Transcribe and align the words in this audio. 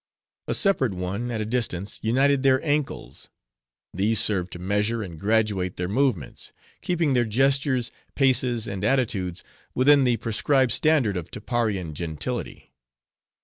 A 0.47 0.55
separate 0.55 0.95
one, 0.95 1.29
at 1.29 1.41
a 1.41 1.45
distance, 1.45 1.99
united 2.01 2.41
their 2.41 2.59
ankles. 2.65 3.29
These 3.93 4.19
served 4.19 4.51
to 4.53 4.57
measure 4.57 5.03
and 5.03 5.19
graduate 5.19 5.77
their 5.77 5.87
movements; 5.87 6.51
keeping 6.81 7.13
their 7.13 7.23
gestures, 7.23 7.91
paces, 8.15 8.65
and 8.67 8.83
attitudes, 8.83 9.43
within 9.75 10.03
the 10.03 10.17
prescribed 10.17 10.71
standard 10.71 11.15
of 11.17 11.29
Tapparian 11.29 11.93
gentility. 11.93 12.73